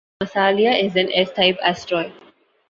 [0.19, 2.11] Massalia is an S-type asteroid.